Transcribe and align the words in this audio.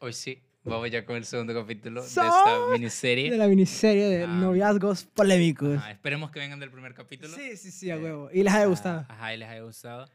Hoy 0.00 0.12
sí, 0.12 0.42
vamos 0.64 0.90
ya 0.90 1.04
con 1.04 1.16
el 1.16 1.24
segundo 1.24 1.54
capítulo 1.54 2.02
de 2.02 2.08
So- 2.08 2.22
esta 2.22 2.58
miniserie. 2.72 3.30
De 3.30 3.36
la 3.36 3.48
miniserie 3.48 4.04
de 4.08 4.24
Ah. 4.24 4.26
noviazgos 4.28 5.04
polémicos. 5.04 5.76
Ajá, 5.78 5.90
esperemos 5.90 6.30
que 6.30 6.38
vengan 6.40 6.60
del 6.60 6.70
primer 6.70 6.94
capítulo. 6.94 7.34
Sí, 7.36 7.56
sí, 7.56 7.70
sí, 7.70 7.90
a 7.90 7.96
Eh, 7.96 8.02
huevo. 8.02 8.30
Y 8.32 8.42
les 8.42 8.52
haya 8.52 8.64
Ah, 8.64 8.68
gustado. 8.68 9.06
Ajá, 9.08 9.34
y 9.34 9.38
les 9.38 9.48
haya 9.48 9.62
gustado. 9.62 10.08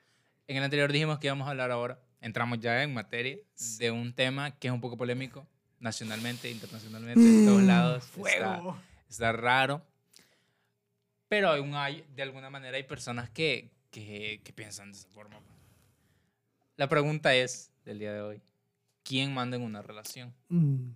En 0.47 0.57
el 0.57 0.63
anterior 0.63 0.91
dijimos 0.91 1.19
que 1.19 1.27
íbamos 1.27 1.47
a 1.47 1.51
hablar 1.51 1.71
ahora. 1.71 1.99
Entramos 2.21 2.59
ya 2.59 2.81
en 2.83 2.93
materia 2.93 3.37
de 3.79 3.91
un 3.91 4.13
tema 4.13 4.51
que 4.57 4.67
es 4.69 4.73
un 4.73 4.79
poco 4.79 4.95
polémico, 4.97 5.45
nacionalmente, 5.79 6.49
internacionalmente, 6.49 7.19
en 7.19 7.45
todos 7.45 7.63
lados. 7.63 8.05
Está, 8.25 8.61
está 9.09 9.31
raro. 9.33 9.85
Pero 11.27 11.49
aún 11.49 11.75
hay, 11.75 12.05
de 12.15 12.21
alguna 12.23 12.49
manera, 12.49 12.77
hay 12.77 12.83
personas 12.83 13.29
que, 13.29 13.71
que, 13.91 14.39
que 14.43 14.53
piensan 14.53 14.91
de 14.93 14.97
esa 14.99 15.09
forma. 15.09 15.41
La 16.77 16.87
pregunta 16.87 17.35
es, 17.35 17.71
del 17.83 17.99
día 17.99 18.13
de 18.13 18.21
hoy, 18.21 18.41
¿quién 19.03 19.33
manda 19.33 19.57
en 19.57 19.63
una 19.63 19.81
relación? 19.81 20.33
Mm, 20.49 20.89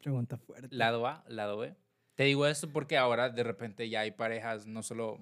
pregunta 0.00 0.36
fuerte. 0.36 0.68
lado 0.70 1.06
A, 1.06 1.24
lado 1.28 1.58
B. 1.58 1.74
Te 2.14 2.24
digo 2.24 2.46
esto 2.46 2.68
porque 2.70 2.96
ahora 2.98 3.30
de 3.30 3.42
repente 3.42 3.88
ya 3.88 4.00
hay 4.00 4.10
parejas 4.10 4.66
no 4.66 4.82
solo 4.82 5.18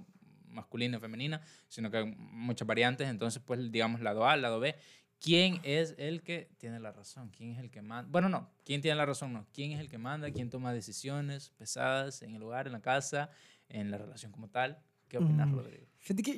masculina 0.49 0.97
y 0.97 1.01
femenina, 1.01 1.41
sino 1.69 1.91
que 1.91 1.99
hay 1.99 2.07
muchas 2.17 2.67
variantes. 2.67 3.09
Entonces, 3.09 3.41
pues 3.45 3.71
digamos 3.71 4.01
lado 4.01 4.27
A, 4.27 4.37
lado 4.37 4.59
B. 4.61 4.75
¿Quién 5.21 5.61
es 5.65 5.95
el 5.99 6.23
que 6.23 6.49
tiene 6.57 6.81
la 6.81 6.93
razón? 6.93 7.29
¿Quién 7.31 7.51
es 7.51 7.59
el 7.59 7.71
que 7.71 7.83
manda? 7.83 8.11
Bueno, 8.11 8.29
no. 8.31 8.49
¿Quién 8.65 8.81
tiene 8.81 8.97
la 8.97 9.05
razón? 9.07 9.33
No. 9.35 9.47
¿Quién 9.53 9.73
es 9.73 9.79
el 9.81 9.89
que 9.91 9.99
manda? 9.99 10.31
¿Quién 10.31 10.49
toma 10.49 10.73
decisiones 10.73 11.51
pesadas 11.51 12.23
en 12.23 12.35
el 12.35 12.43
hogar, 12.43 12.67
en 12.67 12.73
la 12.73 12.81
casa, 12.81 13.31
en 13.69 13.91
la 13.91 13.99
relación 13.99 14.33
como 14.33 14.49
tal? 14.49 14.83
¿Qué 15.09 15.19
opinas, 15.19 15.47
Mm. 15.49 15.55
Rodrigo? 15.55 15.87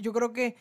Yo 0.01 0.12
creo 0.12 0.32
que 0.32 0.57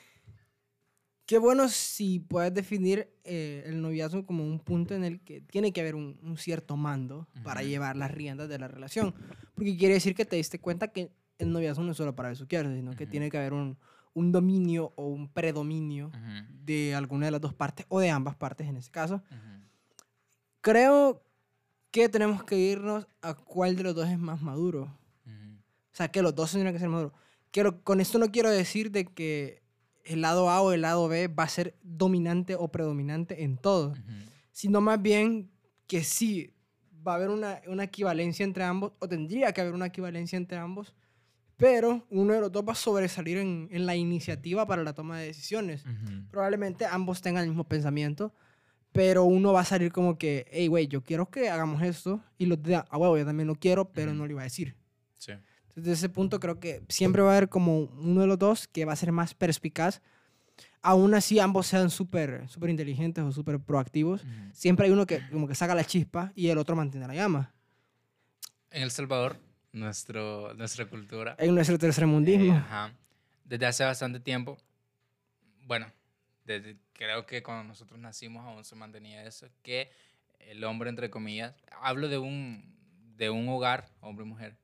qué 1.31 1.37
bueno 1.37 1.69
si 1.69 2.19
puedes 2.19 2.53
definir 2.53 3.09
eh, 3.23 3.63
el 3.65 3.81
noviazgo 3.81 4.25
como 4.25 4.43
un 4.43 4.59
punto 4.59 4.95
en 4.95 5.05
el 5.05 5.21
que 5.21 5.39
tiene 5.39 5.71
que 5.71 5.79
haber 5.79 5.95
un, 5.95 6.19
un 6.21 6.35
cierto 6.35 6.75
mando 6.75 7.25
para 7.41 7.63
llevar 7.63 7.95
las 7.95 8.11
riendas 8.11 8.49
de 8.49 8.59
la 8.59 8.67
relación. 8.67 9.15
Porque 9.55 9.77
quiere 9.77 9.93
decir 9.93 10.13
que 10.13 10.25
te 10.25 10.35
diste 10.35 10.59
cuenta 10.59 10.89
que 10.89 11.09
el 11.37 11.53
noviazgo 11.53 11.85
no 11.85 11.91
es 11.91 11.97
solo 11.97 12.13
para 12.17 12.27
besuquearse, 12.27 12.75
sino 12.75 12.97
que 12.97 13.07
tiene 13.07 13.29
que 13.29 13.37
haber 13.37 13.53
un, 13.53 13.77
un 14.13 14.33
dominio 14.33 14.91
o 14.97 15.07
un 15.07 15.29
predominio 15.29 16.07
Ujú, 16.07 16.65
de 16.65 16.95
alguna 16.95 17.27
de 17.27 17.31
las 17.31 17.39
dos 17.39 17.53
partes 17.53 17.85
o 17.87 18.01
de 18.01 18.09
ambas 18.09 18.35
partes 18.35 18.67
en 18.67 18.75
ese 18.75 18.91
caso. 18.91 19.23
Creo 20.59 21.23
que 21.91 22.09
tenemos 22.09 22.43
que 22.43 22.57
irnos 22.57 23.07
a 23.21 23.35
cuál 23.35 23.77
de 23.77 23.83
los 23.83 23.95
dos 23.95 24.09
es 24.09 24.19
más 24.19 24.41
maduro. 24.41 24.93
O 25.25 25.95
sea, 25.95 26.11
que 26.11 26.21
los 26.21 26.35
dos 26.35 26.51
tendrían 26.51 26.73
que 26.73 26.79
ser 26.81 26.89
maduros. 26.89 27.13
Quiero, 27.51 27.81
con 27.85 28.01
esto 28.01 28.19
no 28.19 28.31
quiero 28.33 28.49
decir 28.49 28.91
de 28.91 29.05
que 29.05 29.60
el 30.05 30.21
lado 30.21 30.49
A 30.49 30.61
o 30.61 30.71
el 30.71 30.81
lado 30.81 31.07
B 31.07 31.27
va 31.27 31.43
a 31.43 31.49
ser 31.49 31.75
dominante 31.83 32.55
o 32.55 32.69
predominante 32.69 33.43
en 33.43 33.57
todo, 33.57 33.89
ujú. 33.89 34.01
sino 34.51 34.81
más 34.81 35.01
bien 35.01 35.51
que 35.87 36.03
sí 36.03 36.53
va 37.05 37.13
a 37.13 37.15
haber 37.15 37.29
una, 37.29 37.61
una 37.67 37.83
equivalencia 37.83 38.43
entre 38.43 38.63
ambos, 38.63 38.93
o 38.99 39.07
tendría 39.07 39.51
que 39.51 39.61
haber 39.61 39.73
una 39.73 39.87
equivalencia 39.87 40.37
entre 40.37 40.57
ambos, 40.57 40.93
pero 41.57 42.05
uno 42.09 42.33
de 42.33 42.41
los 42.41 42.51
dos 42.51 42.63
va 42.67 42.73
a 42.73 42.75
sobresalir 42.75 43.37
en, 43.37 43.67
en 43.71 43.85
la 43.85 43.95
iniciativa 43.95 44.65
para 44.65 44.83
la 44.83 44.93
toma 44.93 45.19
de 45.19 45.27
decisiones. 45.27 45.85
Ujú. 45.85 46.27
Probablemente 46.31 46.85
ambos 46.85 47.21
tengan 47.21 47.43
el 47.43 47.49
mismo 47.49 47.65
pensamiento, 47.65 48.33
pero 48.91 49.23
uno 49.23 49.53
va 49.53 49.61
a 49.61 49.65
salir 49.65 49.91
como 49.91 50.17
que, 50.17 50.47
hey, 50.51 50.67
güey, 50.67 50.87
yo 50.87 51.03
quiero 51.03 51.29
que 51.29 51.49
hagamos 51.49 51.81
esto, 51.83 52.21
y 52.37 52.45
los 52.45 52.61
de, 52.61 52.75
a 52.75 52.97
huevo, 52.97 53.17
yo 53.17 53.25
también 53.25 53.47
lo 53.47 53.55
quiero, 53.55 53.91
pero 53.91 54.11
Ujú. 54.11 54.17
no 54.19 54.25
lo 54.25 54.31
iba 54.31 54.41
a 54.41 54.45
decir. 54.45 54.75
Sí. 55.17 55.33
Entonces, 55.71 55.83
desde 55.83 56.07
ese 56.07 56.09
punto 56.09 56.39
creo 56.39 56.59
que 56.59 56.83
siempre 56.89 57.21
va 57.21 57.29
a 57.29 57.37
haber 57.37 57.49
como 57.49 57.79
uno 57.79 58.21
de 58.21 58.27
los 58.27 58.37
dos 58.37 58.67
que 58.67 58.83
va 58.83 58.93
a 58.93 58.97
ser 58.97 59.11
más 59.11 59.33
perspicaz. 59.33 60.01
Aún 60.81 61.13
así, 61.13 61.39
ambos 61.39 61.67
sean 61.67 61.89
súper 61.89 62.49
súper 62.49 62.69
inteligentes 62.69 63.23
o 63.23 63.31
súper 63.31 63.59
proactivos. 63.59 64.23
Ujú. 64.23 64.31
Siempre 64.53 64.87
hay 64.87 64.91
uno 64.91 65.05
que 65.05 65.21
como 65.29 65.47
que 65.47 65.55
saca 65.55 65.75
la 65.75 65.85
chispa 65.85 66.31
y 66.35 66.49
el 66.49 66.57
otro 66.57 66.75
mantiene 66.75 67.07
la 67.07 67.15
llama. 67.15 67.53
En 68.71 68.83
El 68.83 68.91
Salvador, 68.91 69.37
nuestro, 69.71 70.53
nuestra 70.55 70.85
cultura, 70.87 71.35
En 71.37 71.55
nuestro 71.55 71.77
tercermundismo. 71.77 72.53
Eh, 72.53 72.57
ajá. 72.57 72.93
Desde 73.45 73.65
hace 73.65 73.83
bastante 73.83 74.19
tiempo, 74.19 74.57
bueno, 75.67 75.87
desde, 76.45 76.77
creo 76.93 77.25
que 77.25 77.43
cuando 77.43 77.63
nosotros 77.63 77.99
nacimos 77.99 78.45
aún 78.45 78.63
se 78.65 78.75
mantenía 78.75 79.23
eso, 79.23 79.47
que 79.61 79.91
el 80.39 80.63
hombre, 80.63 80.89
entre 80.89 81.09
comillas, 81.09 81.53
hablo 81.81 82.09
de 82.09 82.17
un, 82.17 82.75
de 83.17 83.29
un 83.29 83.47
hogar, 83.49 83.89
hombre 84.01 84.25
y 84.25 84.29
mujer, 84.29 84.57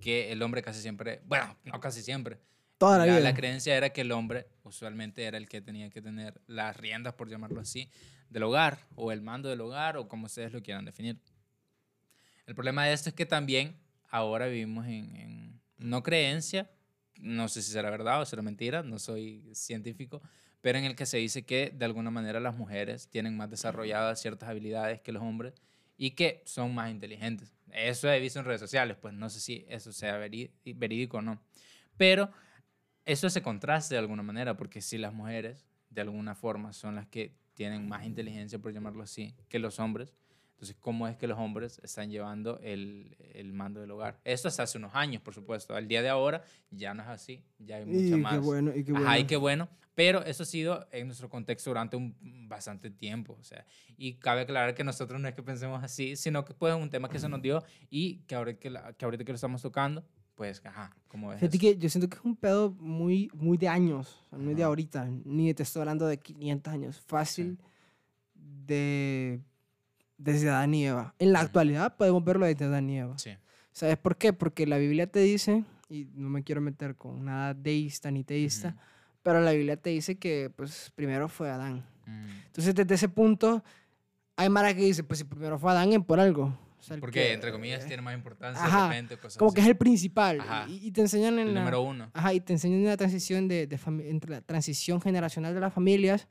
que 0.00 0.32
el 0.32 0.42
hombre 0.42 0.62
casi 0.62 0.80
siempre, 0.80 1.20
bueno, 1.26 1.56
no 1.64 1.80
casi 1.80 2.02
siempre, 2.02 2.38
Toda 2.78 2.98
la, 2.98 3.06
la, 3.06 3.12
vida. 3.14 3.24
la 3.24 3.34
creencia 3.34 3.76
era 3.76 3.90
que 3.90 4.02
el 4.02 4.12
hombre 4.12 4.46
usualmente 4.62 5.24
era 5.24 5.36
el 5.36 5.48
que 5.48 5.60
tenía 5.60 5.90
que 5.90 6.00
tener 6.00 6.40
las 6.46 6.76
riendas, 6.76 7.14
por 7.14 7.28
llamarlo 7.28 7.60
así, 7.60 7.90
del 8.30 8.44
hogar, 8.44 8.86
o 8.94 9.10
el 9.10 9.20
mando 9.20 9.48
del 9.48 9.60
hogar, 9.60 9.96
o 9.96 10.08
como 10.08 10.26
ustedes 10.26 10.52
lo 10.52 10.62
quieran 10.62 10.84
definir. 10.84 11.18
El 12.46 12.54
problema 12.54 12.84
de 12.84 12.92
esto 12.92 13.08
es 13.08 13.16
que 13.16 13.26
también 13.26 13.76
ahora 14.08 14.46
vivimos 14.46 14.86
en, 14.86 15.16
en 15.16 15.60
no 15.76 16.04
creencia, 16.04 16.70
no 17.16 17.48
sé 17.48 17.62
si 17.62 17.72
será 17.72 17.90
verdad 17.90 18.20
o 18.20 18.26
será 18.26 18.42
mentira, 18.42 18.84
no 18.84 19.00
soy 19.00 19.42
científico, 19.52 20.22
pero 20.60 20.78
en 20.78 20.84
el 20.84 20.94
que 20.94 21.06
se 21.06 21.18
dice 21.18 21.44
que 21.44 21.72
de 21.74 21.84
alguna 21.84 22.12
manera 22.12 22.38
las 22.38 22.56
mujeres 22.56 23.08
tienen 23.08 23.36
más 23.36 23.50
desarrolladas 23.50 24.20
ciertas 24.20 24.48
habilidades 24.48 25.00
que 25.00 25.10
los 25.10 25.22
hombres 25.22 25.54
y 25.96 26.12
que 26.12 26.42
son 26.46 26.74
más 26.74 26.90
inteligentes. 26.90 27.52
Eso 27.72 28.10
he 28.10 28.20
visto 28.20 28.38
en 28.38 28.44
redes 28.44 28.60
sociales, 28.60 28.96
pues 29.00 29.14
no 29.14 29.28
sé 29.30 29.40
si 29.40 29.64
eso 29.68 29.92
sea 29.92 30.16
verídico 30.16 31.18
o 31.18 31.22
no. 31.22 31.40
Pero 31.96 32.30
eso 33.04 33.30
se 33.30 33.42
contrasta 33.42 33.94
de 33.94 33.98
alguna 33.98 34.22
manera, 34.22 34.56
porque 34.56 34.80
si 34.80 34.98
las 34.98 35.12
mujeres 35.12 35.66
de 35.90 36.02
alguna 36.02 36.34
forma 36.34 36.72
son 36.72 36.94
las 36.94 37.06
que 37.06 37.34
tienen 37.54 37.88
más 37.88 38.04
inteligencia, 38.04 38.58
por 38.58 38.72
llamarlo 38.72 39.02
así, 39.02 39.34
que 39.48 39.58
los 39.58 39.80
hombres, 39.80 40.14
entonces, 40.58 40.76
¿cómo 40.80 41.06
es 41.06 41.16
que 41.16 41.28
los 41.28 41.38
hombres 41.38 41.80
están 41.84 42.10
llevando 42.10 42.58
el, 42.64 43.16
el 43.32 43.52
mando 43.52 43.80
del 43.80 43.92
hogar? 43.92 44.18
Esto 44.24 44.48
hasta 44.48 44.64
hace 44.64 44.76
unos 44.76 44.92
años, 44.92 45.22
por 45.22 45.32
supuesto. 45.32 45.76
Al 45.76 45.86
día 45.86 46.02
de 46.02 46.08
ahora 46.08 46.42
ya 46.72 46.94
no 46.94 47.04
es 47.04 47.08
así, 47.08 47.44
ya 47.60 47.76
hay 47.76 47.82
y 47.84 47.86
mucha 47.86 48.16
qué 48.16 48.16
más. 48.16 48.44
bueno, 48.44 48.72
y 48.74 48.82
qué 48.82 48.90
bueno. 48.90 49.06
Ajá, 49.06 49.18
y 49.20 49.24
qué 49.24 49.36
bueno. 49.36 49.68
Pero 49.94 50.24
eso 50.24 50.42
ha 50.42 50.46
sido 50.46 50.88
en 50.90 51.06
nuestro 51.06 51.28
contexto 51.28 51.70
durante 51.70 51.96
un 51.96 52.16
bastante 52.48 52.90
tiempo. 52.90 53.36
O 53.38 53.44
sea, 53.44 53.64
y 53.96 54.14
cabe 54.14 54.40
aclarar 54.40 54.74
que 54.74 54.82
nosotros 54.82 55.20
no 55.20 55.28
es 55.28 55.34
que 55.36 55.44
pensemos 55.44 55.80
así, 55.84 56.16
sino 56.16 56.44
que 56.44 56.54
pues 56.54 56.74
es 56.74 56.82
un 56.82 56.90
tema 56.90 57.08
que 57.08 57.20
se 57.20 57.28
nos 57.28 57.40
dio 57.40 57.62
y 57.88 58.16
que 58.26 58.34
ahorita 58.34 58.58
que, 58.58 58.70
la- 58.70 58.92
que, 58.94 59.04
ahorita 59.04 59.22
que 59.24 59.30
lo 59.30 59.36
estamos 59.36 59.62
tocando, 59.62 60.04
pues, 60.34 60.60
ajá, 60.64 60.96
como 61.06 61.32
es. 61.32 61.38
Fíjate 61.38 61.58
que 61.60 61.78
yo 61.78 61.88
siento 61.88 62.08
que 62.08 62.16
es 62.16 62.24
un 62.24 62.34
pedo 62.34 62.72
muy, 62.72 63.30
muy 63.32 63.58
de 63.58 63.68
años, 63.68 64.24
no 64.32 64.50
es 64.50 64.56
de 64.56 64.64
ahorita, 64.64 65.08
ni 65.24 65.54
te 65.54 65.62
estoy 65.62 65.80
hablando 65.82 66.06
de 66.08 66.18
500 66.18 66.72
años, 66.72 67.00
fácil 67.00 67.58
de 68.34 69.40
desde 70.18 70.50
Adán 70.50 70.74
y 70.74 70.86
Eva. 70.86 71.14
En 71.18 71.32
la 71.32 71.40
actualidad 71.40 71.96
podemos 71.96 72.22
verlo 72.24 72.44
desde 72.46 72.66
Adán 72.66 72.90
y 72.90 72.98
Eva. 72.98 73.16
Sí. 73.18 73.30
¿Sabes 73.72 73.96
por 73.96 74.16
qué? 74.16 74.32
Porque 74.32 74.66
la 74.66 74.76
Biblia 74.76 75.06
te 75.06 75.20
dice, 75.20 75.64
y 75.88 76.08
no 76.14 76.28
me 76.28 76.42
quiero 76.42 76.60
meter 76.60 76.96
con 76.96 77.24
nada 77.24 77.54
deísta 77.54 78.10
ni 78.10 78.24
teísta, 78.24 78.68
Ujú. 78.68 78.78
pero 79.22 79.40
la 79.40 79.52
Biblia 79.52 79.76
te 79.76 79.90
dice 79.90 80.18
que 80.18 80.50
pues 80.54 80.92
primero 80.94 81.28
fue 81.28 81.48
Adán. 81.50 81.84
Mm. 82.06 82.26
Entonces 82.46 82.74
desde 82.74 82.94
ese 82.96 83.08
punto 83.08 83.62
hay 84.36 84.48
Mara 84.48 84.74
que 84.74 84.82
dice, 84.82 85.02
pues 85.04 85.18
si 85.20 85.24
primero 85.24 85.58
fue 85.58 85.70
Adán 85.70 85.92
es 85.92 86.04
por 86.04 86.18
algo. 86.20 86.58
O 86.78 86.82
sea, 86.82 86.96
Porque, 86.98 87.20
que- 87.24 87.32
entre 87.32 87.50
comillas, 87.50 87.84
tiene 87.86 88.02
más 88.02 88.14
importancia 88.14 88.64
Ajá, 88.64 88.82
de 88.84 88.88
repente, 88.90 89.16
cosas 89.16 89.36
Como 89.36 89.52
que 89.52 89.60
es 89.60 89.64
así. 89.64 89.70
el 89.72 89.76
principal. 89.76 90.40
Y, 90.68 90.86
y 90.86 90.90
te 90.92 91.00
enseñan 91.00 91.34
en 91.38 91.48
el 91.48 91.54
la- 91.54 91.60
número 91.60 91.82
uno. 91.82 92.08
Ajá, 92.14 92.32
y 92.34 92.40
te 92.40 92.52
enseñan 92.52 92.78
en 92.80 92.86
la 92.86 92.96
transición 92.96 93.48
de, 93.48 93.66
de 93.66 93.80
entre 94.08 94.30
la 94.30 94.40
transición 94.42 95.00
generacional 95.00 95.54
de 95.54 95.60
las 95.60 95.74
familias. 95.74 96.28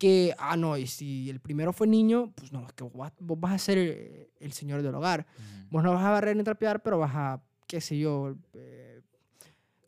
Que, 0.00 0.34
ah, 0.38 0.56
no, 0.56 0.78
y 0.78 0.86
si 0.86 1.28
el 1.28 1.40
primero 1.40 1.74
fue 1.74 1.86
niño, 1.86 2.32
pues 2.34 2.52
no, 2.52 2.66
es 2.66 2.72
que 2.72 2.84
vos, 2.84 2.94
vas- 2.94 3.12
vos 3.20 3.38
vas 3.38 3.52
a 3.52 3.58
ser 3.58 3.76
el, 3.76 4.28
el 4.40 4.52
señor 4.52 4.80
del 4.82 4.94
hogar. 4.94 5.26
Vos 5.68 5.84
no 5.84 5.92
vas 5.92 6.02
a 6.02 6.10
barrer 6.10 6.34
ni 6.36 6.42
trapear, 6.42 6.82
pero 6.82 6.98
vas 6.98 7.12
a, 7.14 7.42
qué 7.66 7.82
sé 7.82 7.98
yo, 7.98 8.34
eh, 8.54 9.02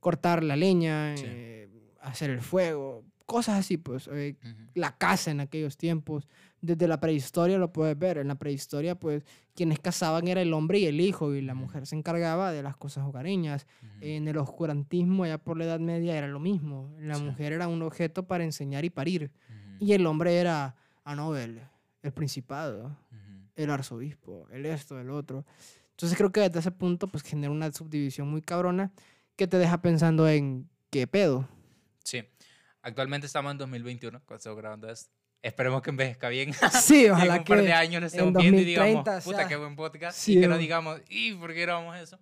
cortar 0.01 0.43
la 0.45 0.55
leña, 0.55 1.17
Sí. 1.17 1.25
eh, 1.27 1.69
hacer 2.03 2.29
el 2.31 2.41
fuego, 2.43 3.05
cosas 3.25 3.59
así, 3.61 3.79
pues. 3.79 4.09
eh, 4.13 4.37
la 4.75 4.97
casa 4.99 5.31
en 5.31 5.41
aquellos 5.41 5.77
tiempos. 5.79 6.29
Desde 6.61 6.87
la 6.87 7.01
prehistoria 7.01 7.57
lo 7.59 7.73
puedes 7.73 7.99
ver. 7.99 8.19
En 8.19 8.29
la 8.29 8.35
prehistoria, 8.37 8.95
pues, 8.99 9.25
quienes 9.55 9.79
cazaban 9.81 10.29
era 10.29 10.43
el 10.43 10.53
hombre 10.53 10.79
y 10.81 10.87
el 10.87 11.01
hijo, 11.01 11.35
y 11.35 11.41
la 11.41 11.55
mujer 11.55 11.87
se 11.87 11.97
encargaba 11.97 12.53
de 12.53 12.63
las 12.63 12.77
cosas 12.77 13.05
hogareñas. 13.05 13.67
En 14.01 14.29
el 14.29 14.37
oscurantismo, 14.37 15.25
allá 15.25 15.39
por 15.39 15.57
la 15.57 15.65
Edad 15.65 15.81
Media, 15.81 16.17
era 16.19 16.29
lo 16.29 16.39
mismo. 16.41 16.95
La 17.01 17.15
Sí. 17.17 17.25
mujer 17.25 17.53
era 17.55 17.67
un 17.69 17.83
objeto 17.83 18.27
para 18.27 18.45
enseñar 18.45 18.85
y 18.85 18.91
parir. 18.91 19.31
Y 19.83 19.93
el 19.95 20.07
hombre 20.07 20.39
era, 20.39 20.77
no, 21.17 21.37
el, 21.37 21.61
principado, 22.15 22.85
Ujú. 23.11 23.49
el 23.57 23.71
arzobispo, 23.71 24.47
el 24.51 24.65
esto, 24.67 25.01
el 25.01 25.11
otro. 25.11 25.45
Entonces 25.91 26.17
creo 26.17 26.31
que 26.31 26.41
desde 26.41 26.61
ese 26.61 26.71
punto, 26.71 27.09
pues, 27.09 27.23
genera 27.25 27.51
una 27.51 27.73
subdivisión 27.73 28.29
muy 28.29 28.43
cabrona 28.43 28.93
que 29.37 29.47
te 29.47 29.59
deja 29.59 29.83
pensando 29.83 30.29
en 30.29 30.69
qué 30.91 31.07
pedo. 31.07 31.49
Sí. 32.05 32.23
Actualmente 32.81 33.27
estamos 33.27 33.53
en 33.53 33.59
2021, 33.59 34.21
cuando 34.25 34.37
estamos 34.39 34.59
grabando 34.59 34.89
esto. 34.89 35.11
Esperemos 35.43 35.83
que 35.83 35.91
envejezca 35.91 36.29
bien. 36.29 36.53
Sí, 36.81 37.03
Y 37.03 37.05
en 37.07 37.13
ojalá 37.13 37.37
un 37.39 37.45
par 37.45 37.59
de 37.59 37.65
que... 37.67 37.73
años 37.73 37.97
en 37.99 38.05
estemos 38.05 38.33
viendo 38.35 38.61
y 38.61 38.65
digamos, 38.65 39.05
2030 39.05 39.25
puta, 39.25 39.37
sea- 39.39 39.49
qué 39.49 39.57
buen 39.57 39.75
podcast. 39.75 40.17
Sí, 40.19 40.39
y 40.39 40.41
que 40.41 40.47
no 40.49 40.55
o- 40.55 40.59
digamos, 40.59 41.01
¿y 41.09 41.35
por 41.35 41.53
qué 41.53 41.63
grabamos 41.63 41.97
eso? 41.97 42.19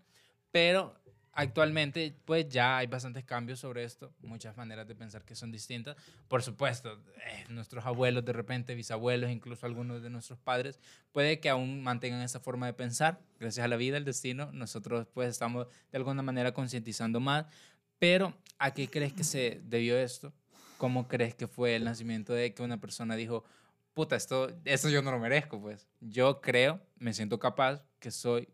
Pero 0.51 0.95
actualmente, 1.41 2.15
pues 2.27 2.49
ya 2.51 2.77
hay 2.77 2.87
bastantes 2.87 3.25
cambios 3.25 3.61
sobre 3.61 3.85
esto, 3.85 4.13
muchas 4.21 4.57
maneras 4.59 4.87
de 4.87 4.95
pensar 4.95 5.25
que 5.25 5.35
son 5.35 5.51
distintas. 5.51 5.97
Por 6.29 6.43
supuesto, 6.43 7.01
eh, 7.25 7.47
nuestros 7.49 7.87
abuelos, 7.87 8.25
de 8.27 8.35
repente, 8.35 8.75
bisabuelos, 8.75 9.31
incluso 9.31 9.65
algunos 9.65 10.03
de 10.03 10.11
nuestros 10.11 10.39
padres, 10.39 10.79
puede 11.13 11.41
que 11.41 11.49
aún 11.49 11.83
mantengan 11.83 12.21
esa 12.21 12.41
forma 12.41 12.67
de 12.67 12.75
pensar. 12.75 13.21
Gracias 13.39 13.65
a 13.65 13.69
la 13.69 13.77
vida, 13.77 13.97
el 13.97 14.05
destino, 14.05 14.51
nosotros 14.53 15.07
pues 15.15 15.31
estamos 15.31 15.67
de 15.91 15.97
alguna 15.99 16.23
manera 16.23 16.53
concientizando 16.53 17.21
más. 17.21 17.47
Pero, 17.99 18.35
¿a 18.59 18.73
qué 18.75 18.91
crees 18.91 19.15
que 19.15 19.25
se 19.25 19.63
debió 19.65 19.99
esto? 19.99 20.35
¿Cómo 20.77 21.09
crees 21.09 21.35
que 21.35 21.47
fue 21.47 21.75
el 21.75 21.85
nacimiento 21.85 22.35
de 22.35 22.53
que 22.53 22.63
una 22.63 22.79
persona 22.81 23.17
dijo, 23.17 23.45
puta, 23.95 24.15
esto, 24.15 24.53
esto 24.67 24.91
yo 24.91 25.01
no 25.01 25.11
lo 25.11 25.19
merezco? 25.19 25.59
Pues 25.59 25.89
yo 26.01 26.43
creo, 26.43 26.81
me 26.99 27.15
siento 27.15 27.39
capaz 27.39 27.83
que 27.99 28.11
soy 28.11 28.49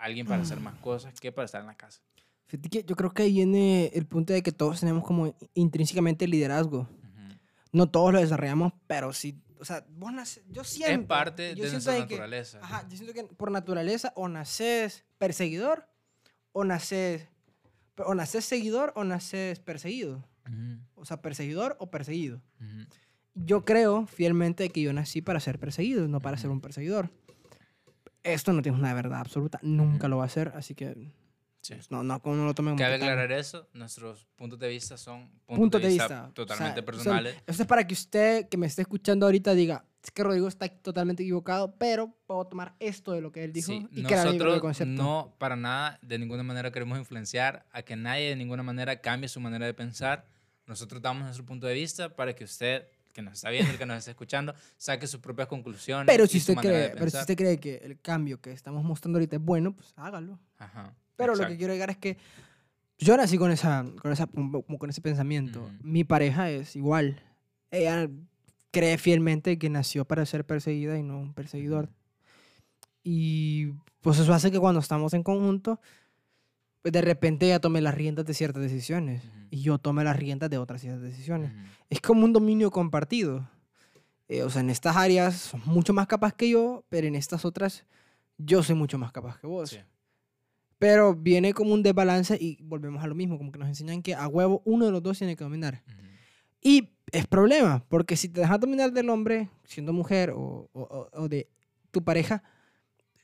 alguien 0.00 0.26
para 0.26 0.42
hacer 0.42 0.58
más 0.60 0.74
cosas 0.80 1.18
que 1.20 1.30
para 1.32 1.44
estar 1.46 1.60
en 1.60 1.66
la 1.68 1.74
casa. 1.76 2.00
Fíjate 2.46 2.68
que 2.68 2.84
yo 2.84 2.96
creo 2.96 3.10
que 3.12 3.22
ahí 3.22 3.32
viene 3.32 3.86
el 3.94 4.06
punto 4.06 4.32
de 4.32 4.42
que 4.42 4.50
todos 4.52 4.80
tenemos 4.80 5.04
como 5.04 5.34
intrínsecamente 5.54 6.26
liderazgo. 6.26 6.80
Ujú. 6.80 7.38
No 7.72 7.88
todos 7.88 8.12
lo 8.12 8.18
desarrollamos, 8.20 8.72
pero 8.86 9.12
sí. 9.12 9.38
O 9.60 9.64
sea, 9.64 9.84
vos 9.90 10.12
naces, 10.12 10.42
yo 10.50 10.64
siento. 10.64 11.00
Es 11.02 11.06
parte 11.06 11.54
yo 11.54 11.64
de 11.64 11.70
nuestra 11.72 11.92
de 11.92 11.98
que- 12.06 12.14
naturaleza. 12.14 12.58
ajá, 12.62 12.88
yo 12.88 12.96
siento 12.96 13.12
que 13.14 13.24
por 13.24 13.50
naturaleza 13.50 14.12
o 14.16 14.26
naces 14.26 15.04
perseguidor 15.18 15.86
o 16.52 16.64
naces. 16.64 17.28
O 18.04 18.14
naces 18.14 18.44
seguidor 18.46 18.92
o 18.96 19.04
naces 19.04 19.60
perseguido. 19.60 20.24
Ujú, 20.48 20.80
O 20.94 21.04
sea, 21.04 21.20
perseguidor 21.20 21.76
o 21.78 21.90
perseguido. 21.90 22.40
ujú. 22.60 22.86
Yo 23.34 23.64
creo 23.64 24.06
fielmente 24.06 24.68
que 24.70 24.80
yo 24.82 24.92
nací 24.92 25.22
para 25.22 25.38
ser 25.38 25.58
perseguido, 25.60 26.08
no 26.08 26.20
para 26.20 26.36
ser 26.36 26.50
un 26.50 26.60
perseguidor. 26.60 27.10
Esto 28.22 28.52
no 28.52 28.62
tiene 28.62 28.78
una 28.78 28.92
verdad 28.94 29.20
absoluta, 29.20 29.58
nunca 29.62 30.08
lo 30.08 30.18
va 30.18 30.24
a 30.24 30.28
ser, 30.28 30.52
así 30.54 30.74
que 30.74 30.94
Sí. 31.62 31.74
pues, 31.74 31.90
no, 31.90 32.02
no, 32.02 32.20
no 32.24 32.44
lo 32.46 32.54
tomen 32.54 32.76
Cabe 32.76 32.94
aclarar 32.94 33.30
eso, 33.32 33.68
nuestros 33.74 34.26
puntos 34.36 34.58
de 34.58 34.68
vista 34.68 34.96
son 34.96 35.28
puntos, 35.46 35.56
puntos 35.58 35.82
de, 35.82 35.88
vista, 35.88 36.04
vista. 36.04 36.28
o 36.28 36.32
totalmente 36.32 36.72
sea, 36.72 36.76
son- 36.76 36.84
personales. 36.86 37.34
Esto 37.46 37.62
es 37.62 37.68
para 37.68 37.86
que 37.86 37.94
usted 37.94 38.48
que 38.48 38.56
me 38.56 38.66
esté 38.66 38.82
escuchando 38.82 39.26
ahorita 39.26 39.54
diga, 39.54 39.84
es 40.02 40.10
que 40.10 40.22
Rodrigo 40.22 40.48
está 40.48 40.66
totalmente 40.68 41.22
equivocado, 41.22 41.76
pero 41.76 42.14
puedo 42.26 42.46
tomar 42.46 42.74
esto 42.80 43.12
de 43.12 43.20
lo 43.20 43.30
que 43.32 43.44
él 43.44 43.52
dijo 43.52 43.66
Sí, 43.72 43.86
y 43.92 44.00
nosotros 44.02 44.60
concepto. 44.60 45.02
no 45.02 45.34
para 45.38 45.56
nada, 45.56 45.98
de 46.00 46.18
ninguna 46.18 46.42
manera 46.42 46.70
queremos 46.72 46.98
influenciar 46.98 47.66
a 47.72 47.82
que 47.82 47.94
nadie 47.96 48.28
de 48.30 48.36
ninguna 48.36 48.62
manera 48.62 49.00
cambie 49.02 49.28
su 49.28 49.40
manera 49.40 49.66
de 49.66 49.74
pensar. 49.74 50.26
Nosotros 50.66 51.02
damos 51.02 51.24
nuestro 51.24 51.44
punto 51.44 51.66
de 51.66 51.74
vista 51.74 52.16
para 52.16 52.34
que 52.34 52.44
usted, 52.44 52.86
que 53.12 53.22
nos 53.22 53.34
está 53.34 53.50
viendo, 53.50 53.70
el 53.72 53.78
que 53.78 53.86
nos 53.86 53.98
está 53.98 54.10
escuchando, 54.10 54.54
saque 54.76 55.06
sus 55.06 55.20
propias 55.20 55.48
conclusiones. 55.48 56.06
pero 56.06 56.26
si, 56.26 56.38
usted 56.38 56.54
cree, 56.56 56.90
pero 56.90 57.10
si 57.10 57.16
usted 57.16 57.36
cree 57.36 57.58
que 57.58 57.76
el 57.76 58.00
cambio 58.00 58.40
que 58.40 58.52
estamos 58.52 58.84
mostrando 58.84 59.18
ahorita 59.18 59.36
es 59.36 59.42
bueno, 59.42 59.74
pues 59.74 59.92
hágalo. 59.96 60.38
Ajá, 60.58 60.94
Pero 61.16 61.32
lo 61.32 61.38
que 61.38 61.42
exacto. 61.44 61.58
quiero 61.58 61.72
llegar 61.72 61.90
es 61.90 61.98
que 61.98 62.16
yo 62.98 63.16
nací 63.16 63.38
con, 63.38 63.50
esa, 63.50 63.86
con, 64.00 64.12
esa, 64.12 64.26
con 64.26 64.90
ese 64.90 65.00
pensamiento. 65.00 65.62
Ujú. 65.62 65.70
Mi 65.82 66.04
pareja 66.04 66.50
es 66.50 66.76
igual. 66.76 67.22
Ella 67.70 68.08
cree 68.70 68.98
fielmente 68.98 69.58
que 69.58 69.70
nació 69.70 70.04
para 70.04 70.26
ser 70.26 70.44
perseguida 70.44 70.98
y 70.98 71.02
no 71.02 71.18
un 71.18 71.32
perseguidor. 71.32 71.88
Y 73.02 73.72
pues 74.00 74.18
eso 74.18 74.32
hace 74.32 74.50
que 74.50 74.58
cuando 74.58 74.80
estamos 74.80 75.14
en 75.14 75.22
conjunto, 75.22 75.80
pues 76.82 76.92
de 76.92 77.00
repente 77.02 77.46
ella 77.46 77.60
tome 77.60 77.80
las 77.80 77.94
riendas 77.94 78.24
de 78.26 78.34
ciertas 78.34 78.62
decisiones 78.62 79.22
Ujú. 79.24 79.32
y 79.50 79.62
yo 79.62 79.78
tome 79.78 80.02
las 80.04 80.16
riendas 80.16 80.48
de 80.50 80.58
otras 80.58 80.80
ciertas 80.80 81.02
decisiones. 81.02 81.52
Ujú. 81.52 81.60
Es 81.90 82.00
como 82.00 82.24
un 82.24 82.32
dominio 82.32 82.70
compartido. 82.70 83.48
Eh, 84.28 84.42
o 84.42 84.50
sea, 84.50 84.60
en 84.60 84.70
estas 84.70 84.96
áreas 84.96 85.34
sos 85.36 85.66
mucho 85.66 85.92
más 85.92 86.06
capaz 86.06 86.32
que 86.34 86.48
yo, 86.48 86.84
pero 86.88 87.06
en 87.06 87.16
estas 87.16 87.44
otras 87.44 87.84
yo 88.38 88.62
soy 88.62 88.76
mucho 88.76 88.96
más 88.96 89.12
capaz 89.12 89.38
que 89.38 89.46
vos. 89.46 89.70
Sí. 89.70 89.78
Pero 90.78 91.14
viene 91.14 91.52
como 91.52 91.74
un 91.74 91.82
desbalance 91.82 92.38
y 92.40 92.56
volvemos 92.62 93.02
a 93.04 93.06
lo 93.06 93.14
mismo, 93.14 93.36
como 93.36 93.52
que 93.52 93.58
nos 93.58 93.68
enseñan 93.68 94.02
que 94.02 94.14
a 94.14 94.26
huevo 94.28 94.62
uno 94.64 94.86
de 94.86 94.92
los 94.92 95.02
dos 95.02 95.18
tiene 95.18 95.36
que 95.36 95.44
dominar. 95.44 95.82
Ujú. 95.86 95.96
Y 96.62 96.88
es 97.12 97.26
problema, 97.26 97.84
porque 97.88 98.16
si 98.16 98.28
te 98.28 98.40
dejas 98.40 98.60
dominar 98.60 98.92
del 98.92 99.10
hombre, 99.10 99.50
siendo 99.64 99.92
mujer 99.92 100.30
o, 100.30 100.70
o- 100.72 101.08
o- 101.12 101.28
de 101.28 101.48
tu 101.90 102.02
pareja, 102.02 102.42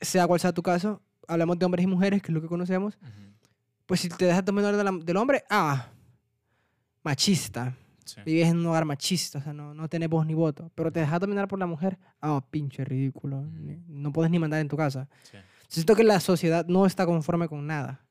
sea 0.01 0.27
cual 0.27 0.39
sea 0.39 0.51
tu 0.53 0.61
caso, 0.61 1.01
hablamos 1.27 1.57
de 1.57 1.65
hombres 1.65 1.83
y 1.83 1.87
mujeres, 1.87 2.21
que 2.21 2.27
es 2.31 2.33
lo 2.33 2.41
que 2.41 2.47
conocemos, 2.47 2.97
Ujú. 3.01 3.11
Pues 3.87 4.01
si 4.01 4.09
te 4.09 4.25
dejas 4.25 4.45
dominar 4.45 4.75
de 4.77 4.83
la- 4.83 4.91
del 4.91 5.17
hombre, 5.17 5.43
ah, 5.49 5.87
machista, 7.03 7.75
Sí. 8.05 8.21
vives 8.25 8.47
en 8.47 8.57
un 8.59 8.65
hogar 8.67 8.85
machista, 8.85 9.39
o 9.39 9.41
sea, 9.41 9.51
no, 9.53 9.73
no 9.73 9.89
tenés 9.89 10.07
voz 10.09 10.25
ni 10.25 10.33
voto, 10.33 10.71
pero 10.75 10.91
te 10.91 10.99
dejas 11.01 11.19
dominar 11.19 11.47
por 11.47 11.59
la 11.59 11.65
mujer, 11.65 11.97
ah, 12.21 12.41
pinche 12.49 12.85
ridículo, 12.85 13.43
no 13.87 14.13
puedes 14.13 14.31
ni 14.31 14.39
mandar 14.39 14.61
en 14.61 14.67
tu 14.69 14.77
casa. 14.77 15.09
Sí. 15.23 15.37
Siento 15.67 15.95
que 15.95 16.03
la 16.05 16.19
sociedad 16.21 16.65
no 16.67 16.85
está 16.85 17.05
conforme 17.05 17.47
con 17.49 17.65
nada. 17.67 18.01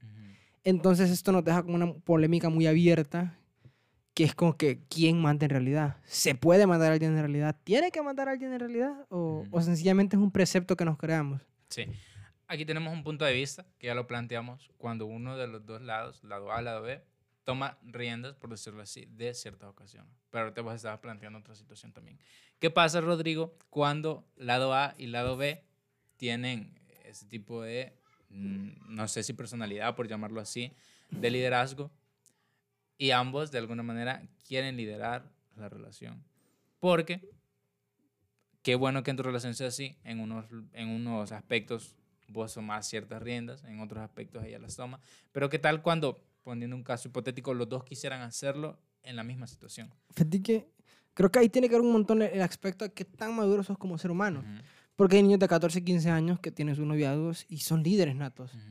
Entonces 0.65 1.11
esto 1.11 1.31
nos 1.33 1.45
deja 1.45 1.63
como 1.63 1.77
una 1.77 1.93
polémica 1.95 2.49
muy 2.51 2.67
abierta, 2.67 3.39
que 4.13 4.25
es 4.25 4.35
como 4.35 4.57
que 4.57 4.81
quién 4.89 5.21
manda 5.21 5.45
en 5.47 5.51
realidad. 5.51 5.97
¿Se 6.05 6.35
puede 6.35 6.67
mandar 6.67 6.91
a 6.91 6.95
alguien 6.95 7.13
en 7.13 7.21
realidad? 7.21 7.57
¿Tiene 7.65 7.91
que 7.91 8.03
mandar 8.03 8.29
a 8.29 8.33
alguien 8.33 8.53
en 8.53 8.59
realidad? 8.61 8.93
¿O, 9.09 9.45
o 9.51 9.61
sencillamente 9.63 10.17
es 10.17 10.23
un 10.23 10.31
precepto 10.33 10.75
que 10.77 10.85
nos 10.85 10.97
creamos? 10.99 11.41
Sí. 11.69 11.85
Aquí 12.49 12.65
tenemos 12.65 12.93
un 12.93 13.03
punto 13.03 13.25
de 13.25 13.33
vista 13.33 13.67
que 13.79 13.89
ya 13.89 13.95
lo 13.95 14.07
planteamos 14.07 14.71
cuando 14.79 15.07
uno 15.07 15.37
de 15.37 15.49
los 15.49 15.67
dos 15.67 15.83
lados, 15.83 16.23
lado 16.23 16.53
A, 16.53 16.63
lado 16.63 16.83
B, 16.83 17.03
toma 17.43 17.79
riendas, 17.83 18.37
por 18.37 18.51
decirlo 18.51 18.83
así, 18.83 19.07
de 19.07 19.35
ciertas 19.35 19.69
ocasiones. 19.69 20.13
Pero 20.31 20.45
ahorita 20.45 20.63
vos 20.63 20.75
estabas 20.75 21.01
planteando 21.01 21.41
otra 21.41 21.57
situación 21.57 21.93
también. 21.93 22.19
¿Qué 22.61 22.71
pasa, 22.71 23.01
Rodrigo, 23.01 23.57
cuando 23.69 24.29
lado 24.37 24.75
A 24.75 24.95
y 24.97 25.07
lado 25.07 25.37
B 25.37 25.65
tienen 26.17 26.79
ese 27.05 27.27
tipo 27.27 27.63
de, 27.63 27.99
mm, 28.31 28.95
no 28.95 29.09
sé 29.09 29.23
si 29.23 29.33
personalidad, 29.33 29.97
por 29.97 30.07
llamarlo 30.07 30.41
así, 30.41 30.73
de 31.11 31.31
liderazgo 31.31 31.91
y 32.97 33.11
ambos 33.11 33.51
de 33.51 33.59
alguna 33.59 33.83
manera 33.83 34.23
quieren 34.47 34.77
liderar 34.77 35.31
la 35.57 35.69
relación? 35.69 36.25
Porque 36.79 37.29
qué 38.63 38.77
bueno 38.77 39.03
que 39.03 39.11
en 39.11 39.17
tu 39.17 39.23
relación 39.23 39.55
sea 39.55 39.69
así. 39.69 39.99
En 40.05 40.21
unos, 40.21 40.47
en 40.73 40.89
unos 40.89 41.33
aspectos 41.33 41.97
vos 42.29 42.55
tomás 42.55 42.87
ciertas 42.89 43.23
riendas, 43.23 43.63
en 43.65 43.81
otros 43.81 44.03
aspectos 44.03 44.45
ella 44.45 44.59
las 44.59 44.77
toma. 44.77 45.01
Pero 45.33 45.49
qué 45.49 45.59
tal 45.59 45.83
cuando, 45.83 46.21
poniendo 46.43 46.77
un 46.77 46.83
caso 46.83 47.09
hipotético, 47.09 47.55
los 47.55 47.69
dos 47.69 47.85
quisieran 47.85 48.23
hacerlo 48.23 48.79
en 49.03 49.17
la 49.17 49.23
misma 49.23 49.47
situación. 49.47 49.93
Fíjate 50.11 50.43
que 50.43 50.69
creo 51.15 51.31
que 51.31 51.39
ahí 51.39 51.49
tiene 51.49 51.69
que 51.69 51.75
ver 51.75 51.83
un 51.83 51.93
montón 51.93 52.23
el 52.23 52.43
aspecto 52.43 52.85
de 52.85 52.93
qué 52.93 53.05
tan 53.05 53.35
maduro 53.35 53.63
sos 53.63 53.79
como 53.79 53.97
ser 53.99 54.11
humano. 54.11 54.41
Ujú, 54.41 54.63
Porque 54.97 55.17
hay 55.17 55.23
niños 55.23 55.39
de 55.41 55.49
14, 55.49 55.85
15 55.85 56.11
años 56.11 56.41
que 56.41 56.51
tienen 56.51 56.75
sus 56.75 56.87
noviazgos 56.87 57.45
y 57.49 57.59
son 57.59 57.83
líderes 57.83 58.17
natos. 58.17 58.53
ujú, 58.55 58.63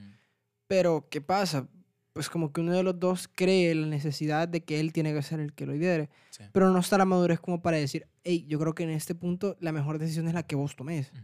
Pero, 0.67 1.07
¿qué 1.09 1.21
pasa? 1.21 1.67
Pues 2.13 2.29
como 2.29 2.51
que 2.51 2.61
uno 2.61 2.73
de 2.73 2.81
los 2.83 2.99
dos 2.99 3.27
cree 3.27 3.75
la 3.75 3.87
necesidad 3.87 4.47
de 4.47 4.63
que 4.63 4.79
él 4.79 4.93
tiene 4.93 5.13
que 5.13 5.21
ser 5.21 5.39
el 5.39 5.53
que 5.53 5.65
lo 5.65 5.73
lidere. 5.73 6.09
sí, 6.31 6.43
Pero 6.51 6.69
no 6.71 6.79
está 6.79 6.97
la 6.97 7.05
madurez 7.05 7.39
como 7.39 7.61
para 7.61 7.77
decir, 7.77 8.07
hey, 8.23 8.45
yo 8.47 8.57
creo 8.57 8.73
que 8.73 8.83
en 8.83 8.89
este 8.91 9.13
punto 9.15 9.57
la 9.59 9.71
mejor 9.71 9.99
decisión 9.99 10.27
es 10.27 10.33
la 10.33 10.43
que 10.43 10.55
vos 10.55 10.75
tomes. 10.75 11.11
ujú, 11.11 11.21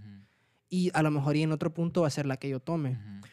Y 0.73 0.89
a 0.93 1.03
lo 1.03 1.11
mejor 1.11 1.35
y 1.35 1.43
en 1.43 1.51
otro 1.51 1.73
punto 1.73 2.01
va 2.01 2.07
a 2.07 2.11
ser 2.11 2.25
la 2.25 2.37
que 2.37 2.47
yo 2.49 2.59
tome. 2.61 2.91
ujú, 2.91 3.27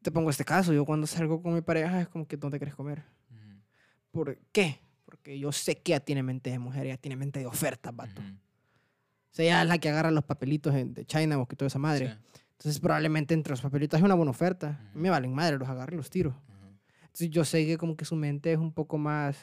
Te 0.00 0.10
pongo 0.10 0.30
este 0.30 0.44
caso, 0.44 0.72
yo 0.72 0.84
cuando 0.86 1.06
salgo 1.06 1.42
con 1.42 1.52
mi 1.54 1.60
pareja 1.60 2.00
es 2.00 2.08
como 2.08 2.26
que 2.26 2.36
¿dónde 2.38 2.58
quieres 2.58 2.74
comer? 2.74 3.04
ujú, 3.30 3.60
¿Por 4.10 4.38
qué? 4.52 4.80
Porque 5.04 5.38
yo 5.38 5.52
sé 5.52 5.76
que 5.76 5.92
ella 5.92 6.00
tiene 6.00 6.22
mente 6.22 6.50
de 6.50 6.58
mujer, 6.58 6.86
ella 6.86 6.96
tiene 6.96 7.14
mente 7.16 7.38
de 7.40 7.46
ofertas, 7.46 7.94
vato. 7.94 8.22
ujú, 8.22 8.30
O 8.32 9.34
sea, 9.34 9.44
ella 9.44 9.62
es 9.62 9.68
la 9.68 9.78
que 9.78 9.90
agarra 9.90 10.10
los 10.10 10.24
papelitos 10.24 10.72
de 10.74 11.04
China 11.04 11.38
o 11.38 11.46
que 11.46 11.56
toda 11.56 11.66
esa 11.68 11.78
madre. 11.78 12.08
sí, 12.08 12.40
Entonces 12.52 12.80
probablemente 12.80 13.34
entre 13.34 13.50
los 13.50 13.60
papelitos 13.60 13.98
hay 13.98 14.04
una 14.04 14.14
buena 14.14 14.30
oferta. 14.30 14.80
Me 14.94 15.10
valen 15.10 15.34
madre, 15.34 15.58
los 15.58 15.68
agarro 15.68 15.92
y 15.94 15.96
los 15.98 16.08
tiro. 16.10 16.34
Entonces 17.02 17.28
yo 17.30 17.44
sé 17.44 17.66
que 17.66 17.76
como 17.76 17.96
que 17.96 18.04
su 18.06 18.16
mente 18.16 18.52
es 18.52 18.58
un 18.58 18.72
poco 18.72 18.96
más 18.98 19.36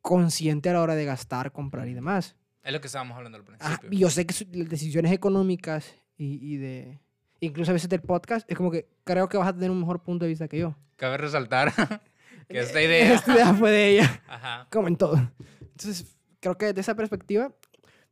consciente 0.00 0.70
a 0.70 0.72
la 0.72 0.80
hora 0.80 0.94
de 0.94 1.04
gastar, 1.04 1.52
comprar 1.52 1.86
y 1.88 1.94
demás. 1.94 2.34
Es 2.62 2.72
lo 2.72 2.80
que 2.80 2.86
estábamos 2.86 3.16
hablando 3.16 3.36
al 3.38 3.44
Ah, 3.60 3.76
principio. 3.78 3.88
y 3.92 3.98
yo 3.98 4.08
sé 4.10 4.26
que 4.26 4.34
las 4.56 4.68
decisiones 4.68 5.12
económicas 5.12 5.94
y, 6.22 6.54
y 6.54 6.56
de... 6.56 7.00
Incluso 7.40 7.72
a 7.72 7.74
veces 7.74 7.88
del 7.88 8.00
podcast, 8.00 8.48
es 8.48 8.56
como 8.56 8.70
que 8.70 8.88
creo 9.02 9.28
que 9.28 9.36
vas 9.36 9.48
a 9.48 9.52
tener 9.52 9.70
un 9.70 9.80
mejor 9.80 10.02
punto 10.02 10.24
de 10.24 10.28
vista 10.28 10.46
que 10.46 10.58
yo. 10.58 10.76
Cabe 10.94 11.16
resaltar 11.16 11.72
que 12.48 12.60
esta 12.60 12.80
idea... 12.80 13.14
Esta 13.14 13.34
idea 13.34 13.52
fue 13.54 13.72
de 13.72 13.88
ella, 13.88 14.22
Ajá, 14.28 14.68
como 14.70 14.86
en 14.86 14.96
todo. 14.96 15.16
Entonces, 15.60 16.16
creo 16.38 16.56
que 16.56 16.66
desde 16.66 16.82
esa 16.82 16.94
perspectiva, 16.94 17.52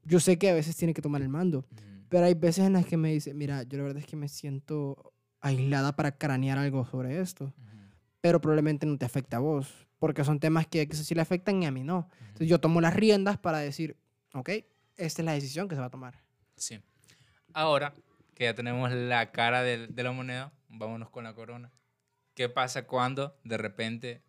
yo 0.02 0.18
sé 0.18 0.38
que 0.38 0.50
a 0.50 0.54
veces 0.54 0.76
tiene 0.76 0.92
que 0.92 1.02
tomar 1.02 1.22
el 1.22 1.28
mando. 1.28 1.64
Pero 2.08 2.24
hay 2.24 2.34
veces 2.34 2.66
en 2.66 2.72
las 2.72 2.84
que 2.84 2.96
me 2.96 3.12
dice, 3.12 3.32
mira, 3.32 3.62
yo 3.62 3.78
la 3.78 3.84
verdad 3.84 3.98
es 3.98 4.06
que 4.06 4.16
me 4.16 4.26
siento 4.26 5.12
aislada 5.40 5.94
para 5.94 6.18
cranear 6.18 6.58
algo 6.58 6.84
sobre 6.84 7.20
esto. 7.20 7.54
Pero 8.20 8.40
probablemente 8.40 8.84
no 8.86 8.98
te 8.98 9.04
afecta 9.04 9.36
a 9.36 9.40
vos. 9.40 9.86
Porque 10.00 10.24
son 10.24 10.40
temas 10.40 10.66
que, 10.66 10.88
que 10.88 10.96
sí 10.96 11.14
le 11.14 11.20
afectan 11.20 11.62
y 11.62 11.66
a 11.66 11.70
mí 11.70 11.84
no. 11.84 12.08
Entonces 12.20 12.48
yo 12.48 12.58
tomo 12.58 12.80
las 12.80 12.94
riendas 12.94 13.38
para 13.38 13.58
decir, 13.58 13.96
ok, 14.34 14.48
esta 14.96 15.22
es 15.22 15.26
la 15.26 15.32
decisión 15.32 15.68
que 15.68 15.76
se 15.76 15.80
va 15.80 15.86
a 15.86 15.90
tomar. 15.90 16.20
Sí. 16.56 16.80
Ahora 17.54 17.94
que 18.34 18.44
ya 18.44 18.54
tenemos 18.54 18.90
la 18.92 19.32
cara 19.32 19.62
de, 19.62 19.88
la 20.02 20.12
moneda, 20.12 20.52
vámonos 20.68 21.10
con 21.10 21.24
la 21.24 21.34
corona. 21.34 21.70
¿Qué 22.34 22.48
pasa 22.48 22.86
cuando 22.86 23.38
de 23.44 23.58
repente, 23.58 24.22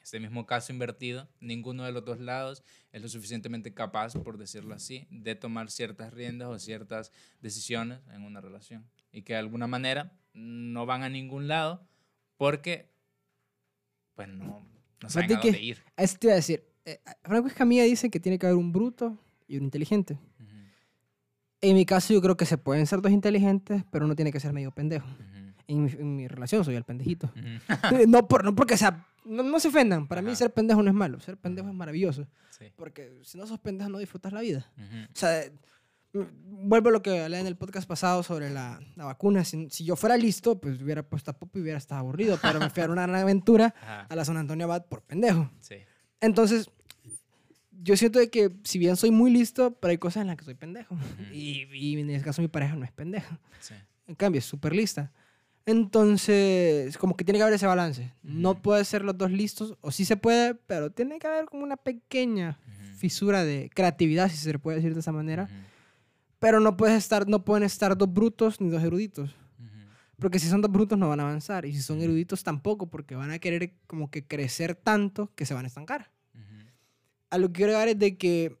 este 0.00 0.20
mismo 0.20 0.46
caso 0.46 0.72
invertido, 0.72 1.28
ninguno 1.40 1.84
de 1.84 1.92
los 1.92 2.04
dos 2.04 2.20
lados 2.20 2.62
es 2.92 3.02
lo 3.02 3.08
suficientemente 3.08 3.74
capaz, 3.74 4.12
por 4.14 4.38
decirlo 4.38 4.74
así, 4.74 5.06
de 5.10 5.34
tomar 5.34 5.70
ciertas 5.70 6.12
riendas 6.12 6.48
o 6.48 6.58
ciertas 6.58 7.10
decisiones 7.40 8.00
en 8.12 8.22
una 8.22 8.40
relación? 8.40 8.88
Y 9.10 9.22
que 9.22 9.32
de 9.32 9.40
alguna 9.40 9.66
manera 9.66 10.12
no 10.32 10.86
van 10.86 11.02
a 11.02 11.08
ningún 11.08 11.48
lado 11.48 11.84
porque 12.36 12.88
pues 14.14 14.28
no, 14.28 14.64
no 15.02 15.10
saben 15.10 15.32
a 15.32 15.40
que- 15.40 15.48
dónde 15.48 15.62
ir. 15.62 15.82
Eso 15.96 16.16
te 16.18 16.26
iba 16.28 16.34
a 16.34 16.36
decir. 16.36 16.64
eh, 16.84 17.00
Franco 17.22 17.48
Escamilla 17.48 17.82
dice 17.84 18.10
que 18.10 18.20
tiene 18.20 18.38
que 18.38 18.46
haber 18.46 18.56
un 18.56 18.72
bruto 18.72 19.18
y 19.48 19.56
un 19.56 19.64
inteligente. 19.64 20.18
En 21.62 21.74
mi 21.76 21.84
caso, 21.84 22.12
yo 22.14 22.22
creo 22.22 22.36
que 22.36 22.46
se 22.46 22.56
pueden 22.58 22.86
ser 22.86 23.00
dos 23.02 23.12
inteligentes, 23.12 23.84
pero 23.90 24.06
uno 24.06 24.14
tiene 24.16 24.32
que 24.32 24.40
ser 24.40 24.52
medio 24.52 24.70
pendejo. 24.70 25.06
ujú, 25.06 25.52
En 25.68 25.84
mi, 25.84 25.90
en 25.92 26.16
mi 26.16 26.26
relación 26.28 26.64
soy 26.64 26.74
el 26.74 26.84
pendejito. 26.84 27.30
ujú. 27.36 27.96
Eh, 27.96 28.06
no, 28.08 28.26
por, 28.28 28.44
no 28.44 28.54
porque 28.54 28.76
sea. 28.76 29.06
No, 29.26 29.42
no 29.42 29.60
se 29.60 29.68
ofendan. 29.68 30.08
Para 30.08 30.22
mí, 30.22 30.34
ser 30.34 30.52
pendejo 30.52 30.82
no 30.82 30.88
es 30.88 30.94
malo. 30.96 31.20
Ser 31.20 31.36
pendejo 31.36 31.68
es 31.68 31.74
maravilloso. 31.74 32.26
Sí, 32.50 32.72
Porque 32.76 33.18
si 33.22 33.36
no 33.36 33.46
sos 33.46 33.58
pendejo, 33.58 33.90
no 33.90 33.98
disfrutas 33.98 34.32
la 34.32 34.40
vida. 34.40 34.70
ujú, 34.76 35.04
O 35.04 35.14
sea, 35.18 35.42
mm, 36.14 36.68
vuelvo 36.68 36.88
a 36.88 36.92
lo 36.92 37.02
que 37.02 37.20
hablé 37.22 37.38
en 37.40 37.46
el 37.46 37.56
podcast 37.56 37.86
pasado 37.86 38.22
sobre 38.22 38.48
la, 38.48 38.80
la 38.96 39.04
vacuna. 39.04 39.44
Si, 39.44 39.68
si 39.68 39.84
yo 39.84 39.96
fuera 39.96 40.16
listo, 40.16 40.58
pues 40.58 40.80
hubiera 40.80 41.02
puesto 41.02 41.30
a 41.30 41.34
Pop 41.38 41.54
y 41.56 41.60
hubiera 41.60 41.76
estado 41.76 42.00
aburrido. 42.00 42.38
Pero 42.40 42.58
me 42.58 42.70
fui 42.70 42.82
a 42.82 42.86
una 42.86 43.02
gran 43.06 43.16
aventura 43.16 43.74
ajá, 43.82 44.06
a 44.08 44.16
la 44.16 44.24
San 44.24 44.38
Antonio 44.38 44.64
Abad 44.64 44.86
por 44.86 45.02
pendejo. 45.02 45.50
sí, 45.60 45.76
Entonces, 46.22 46.70
yo 47.82 47.96
siento 47.96 48.18
de 48.18 48.30
que 48.30 48.50
si 48.64 48.78
bien 48.78 48.96
soy 48.96 49.10
muy 49.10 49.30
listo, 49.30 49.74
pero 49.80 49.90
hay 49.90 49.98
cosas 49.98 50.22
en 50.22 50.28
las 50.28 50.36
que 50.36 50.44
soy 50.44 50.54
pendejo. 50.54 50.96
Y, 51.32 51.66
y 51.72 51.98
en 51.98 52.10
ese 52.10 52.24
caso 52.24 52.42
mi 52.42 52.48
pareja 52.48 52.76
no 52.76 52.84
es 52.84 52.92
pendeja. 52.92 53.38
sí. 53.60 53.74
En 54.06 54.16
cambio, 54.16 54.40
es 54.40 54.44
súper 54.44 54.74
lista. 54.74 55.12
Entonces, 55.66 56.98
como 56.98 57.16
que 57.16 57.24
tiene 57.24 57.38
que 57.38 57.44
haber 57.44 57.54
ese 57.54 57.66
balance. 57.66 58.12
No 58.24 58.60
puede 58.60 58.84
ser 58.84 59.04
los 59.04 59.16
dos 59.16 59.30
listos, 59.30 59.76
o 59.82 59.92
sí 59.92 60.04
se 60.04 60.16
puede, 60.16 60.56
pero 60.56 60.90
tiene 60.90 61.20
que 61.20 61.28
haber 61.28 61.44
como 61.44 61.62
una 61.62 61.76
pequeña 61.76 62.58
fisura 62.96 63.44
de 63.44 63.70
creatividad, 63.72 64.28
si 64.28 64.36
se 64.36 64.52
le 64.52 64.58
puede 64.58 64.78
decir 64.78 64.94
de 64.94 65.00
esa 65.00 65.12
manera. 65.12 65.48
Pero 66.40 66.58
no, 66.58 66.76
puedes 66.76 66.96
estar, 66.96 67.28
no 67.28 67.44
pueden 67.44 67.62
estar 67.62 67.96
dos 67.96 68.12
brutos 68.12 68.60
ni 68.60 68.68
dos 68.68 68.82
eruditos. 68.82 69.36
Porque 70.18 70.40
si 70.40 70.48
son 70.48 70.60
dos 70.60 70.72
brutos 70.72 70.98
no 70.98 71.08
van 71.08 71.20
a 71.20 71.22
avanzar. 71.22 71.64
Y 71.64 71.72
si 71.72 71.80
son 71.80 72.02
eruditos 72.02 72.42
tampoco, 72.42 72.90
porque 72.90 73.14
van 73.14 73.30
a 73.30 73.38
querer 73.38 73.74
como 73.86 74.10
que 74.10 74.26
crecer 74.26 74.74
tanto 74.74 75.32
que 75.36 75.46
se 75.46 75.54
van 75.54 75.66
a 75.66 75.68
estancar. 75.68 76.10
A 77.30 77.38
lo 77.38 77.48
que 77.48 77.52
quiero 77.54 77.72
llegar 77.72 77.88
es 77.88 77.98
de 77.98 78.16
que, 78.18 78.56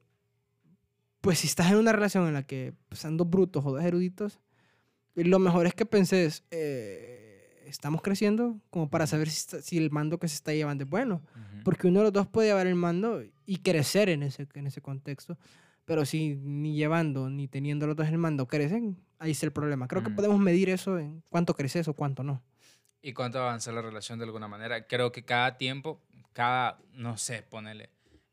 pues 1.20 1.40
si 1.40 1.46
estás 1.46 1.70
en 1.70 1.76
una 1.78 1.92
relación 1.92 2.26
en 2.26 2.34
la 2.34 2.42
que 2.44 2.72
pues, 2.88 3.00
son 3.00 3.16
dos 3.16 3.28
brutos 3.28 3.64
o 3.66 3.72
dos 3.72 3.82
eruditos, 3.84 4.40
lo 5.14 5.38
mejor 5.38 5.66
es 5.66 5.74
que 5.74 5.84
penses, 5.84 6.44
eh, 6.50 7.62
estamos 7.66 8.00
creciendo 8.00 8.58
como 8.70 8.88
para 8.88 9.06
saber 9.06 9.28
si, 9.28 9.38
está- 9.38 9.62
si 9.62 9.76
el 9.76 9.90
mando 9.90 10.18
que 10.18 10.28
se 10.28 10.34
está 10.36 10.52
llevando 10.54 10.84
es 10.84 10.90
bueno. 10.90 11.22
Porque 11.64 11.88
uno 11.88 11.98
de 12.00 12.04
los 12.04 12.12
dos 12.12 12.26
puede 12.26 12.48
llevar 12.48 12.66
el 12.66 12.74
mando 12.74 13.22
y 13.44 13.56
crecer 13.58 14.08
en 14.08 14.22
ese, 14.22 14.48
en 14.54 14.66
ese 14.66 14.80
contexto. 14.80 15.36
Pero 15.84 16.06
si 16.06 16.36
ni 16.36 16.74
llevando 16.74 17.28
ni 17.28 17.48
teniendo 17.48 17.86
los 17.86 17.96
dos 17.96 18.06
el 18.08 18.16
mando 18.16 18.46
crecen, 18.46 18.96
ahí 19.18 19.32
está 19.32 19.44
el 19.46 19.52
problema. 19.52 19.88
Creo 19.88 20.02
que 20.02 20.10
podemos 20.10 20.38
medir 20.38 20.70
eso 20.70 20.98
en 20.98 21.22
cuánto 21.28 21.54
creces 21.54 21.86
o 21.88 21.94
cuánto 21.94 22.22
no. 22.22 22.42
y 23.02 23.12
cuánto 23.14 23.38
avanza 23.40 23.72
la 23.72 23.82
relación 23.82 24.18
de 24.18 24.24
alguna 24.26 24.46
manera. 24.48 24.86
Creo 24.86 25.10
que 25.10 25.24
cada 25.24 25.56
tiempo, 25.58 26.00
cada, 26.32 26.78
no 26.92 27.16
sé, 27.16 27.42
ponele 27.42 27.90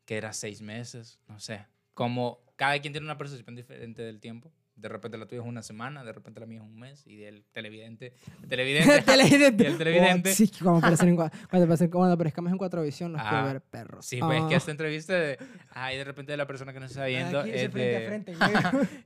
que 0.08 0.16
era 0.16 0.32
seis 0.32 0.62
meses, 0.62 1.20
no 1.28 1.38
sé. 1.38 1.66
Como 1.92 2.40
cada 2.56 2.78
quien 2.80 2.94
tiene 2.94 3.04
una 3.04 3.18
percepción 3.18 3.54
diferente 3.54 4.00
del 4.00 4.20
tiempo. 4.20 4.50
De 4.74 4.88
repente 4.88 5.18
la 5.18 5.26
tuya 5.26 5.42
es 5.42 5.46
una 5.46 5.62
semana, 5.62 6.02
de 6.02 6.12
repente 6.14 6.40
la 6.40 6.46
mía 6.46 6.60
es 6.60 6.64
un 6.64 6.78
mes 6.78 7.06
y 7.06 7.16
del 7.16 7.44
televidente, 7.52 8.14
el 8.42 8.48
televidente, 8.48 9.02
televidente. 9.02 9.64
y 9.64 9.66
el 9.66 9.76
televidente. 9.76 10.30
Oh, 10.30 10.34
sí, 10.34 10.48
como 10.62 10.78
aparecen 10.78 11.10
en, 11.10 11.16
cua- 11.18 11.30
cuando, 11.50 11.66
aparecen- 11.66 11.90
cuando 11.90 12.14
aparezcamos 12.14 12.52
en 12.52 12.56
cuatro 12.58 12.82
visión, 12.82 13.12
los 13.12 13.20
quiero 13.20 13.36
Ah, 13.36 13.44
ver 13.52 13.60
perros. 13.60 14.06
Sí, 14.06 14.18
pues 14.18 14.40
es 14.40 14.46
que 14.46 14.54
Ah. 14.54 14.56
esta 14.56 14.70
entrevista 14.70 15.12
de, 15.14 15.36
ay, 15.72 15.98
de 15.98 16.04
repente 16.04 16.34
la 16.38 16.46
persona 16.46 16.72
que 16.72 16.80
nos 16.80 16.90
está 16.92 17.04
viendo 17.04 17.40
Aquí, 17.40 17.50
es 17.50 17.56
ese 17.56 17.68
frente 17.68 17.96
a 17.96 17.98
de, 18.00 18.06
frente, 18.06 18.32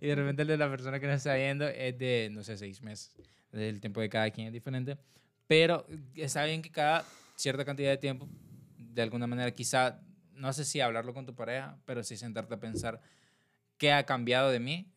y 0.01 0.07
de 0.07 0.15
repente 0.15 0.43
el 0.43 0.49
de 0.49 0.57
la 0.57 0.71
persona 0.71 1.01
que 1.01 1.07
nos 1.09 1.17
está 1.17 1.35
viendo 1.35 1.67
es 1.67 1.99
de, 1.99 2.29
no 2.31 2.45
sé, 2.45 2.57
seis 2.57 2.81
meses. 2.81 3.13
El 3.51 3.81
tiempo 3.81 4.01
de 4.01 4.09
cada 4.09 4.31
quien 4.31 4.47
es 4.47 4.53
diferente. 4.53 4.97
Pero 5.49 5.85
está 6.15 6.45
bien 6.45 6.63
que 6.63 6.71
cada 6.71 7.05
cierta 7.35 7.65
cantidad 7.65 7.91
de 7.91 7.97
tiempo, 7.99 8.29
de 8.79 9.03
alguna 9.03 9.27
manera, 9.27 9.51
quizá, 9.51 9.99
no 10.35 10.53
sé 10.53 10.65
si 10.65 10.81
hablarlo 10.81 11.15
con 11.15 11.27
tu 11.27 11.35
pareja, 11.35 11.79
pero 11.85 12.03
sí 12.03 12.17
sentarte 12.17 12.55
a 12.55 12.61
pensar 12.61 13.01
qué 13.79 13.93
ha 13.93 14.05
cambiado 14.05 14.51
de 14.51 14.61
mí 14.61 14.93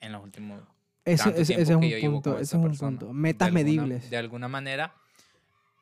en 0.00 0.12
los 0.12 0.22
últimos 0.22 0.62
Ese, 1.04 1.24
tanto 1.24 1.40
ese- 1.40 1.60
es 1.60 1.68
que 1.68 1.74
un 1.74 2.12
punto. 2.14 2.32
con 2.32 2.40
Ese 2.40 2.56
es 2.56 2.62
un 2.62 2.62
persona. 2.68 2.90
punto. 2.90 3.06
De 3.08 3.12
Metas 3.14 3.46
alguna- 3.48 3.64
medibles. 3.64 4.10
De 4.10 4.16
alguna 4.16 4.48
manera, 4.48 4.94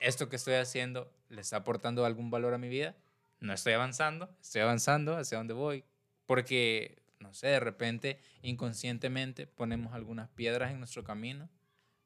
esto 0.00 0.28
que 0.28 0.36
estoy 0.36 0.54
haciendo 0.54 1.12
le 1.28 1.40
está 1.40 1.56
aportando 1.58 2.04
algún 2.04 2.30
valor 2.30 2.54
a 2.54 2.58
mi 2.58 2.68
vida. 2.68 2.96
No 3.40 3.52
estoy 3.52 3.72
avanzando, 3.74 4.28
estoy 4.40 4.62
avanzando 4.62 5.16
hacia 5.16 5.38
dónde 5.38 5.54
voy. 5.54 5.84
Porque, 6.26 7.02
no 7.20 7.32
sé, 7.34 7.46
de 7.48 7.60
repente, 7.60 8.20
inconscientemente 8.42 9.46
ponemos 9.46 9.92
algunas 9.94 10.28
piedras 10.30 10.72
en 10.72 10.78
nuestro 10.78 11.04
camino 11.04 11.48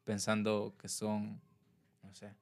pensando 0.04 0.74
que 0.78 0.88
son, 0.88 1.40
no 2.02 2.14
sé, 2.14 2.34